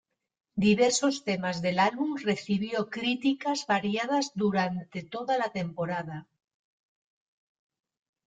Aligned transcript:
Diversos 0.63 1.15
temas 1.23 1.61
del 1.61 1.77
álbum 1.77 2.15
recibió 2.17 2.89
críticas 2.89 3.67
variadas 3.67 4.31
durante 4.33 5.03
toda 5.03 5.37
la 5.37 5.51
temporada. 5.51 6.27